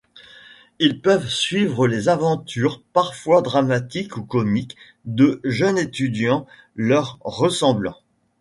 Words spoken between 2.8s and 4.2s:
parfois dramatiques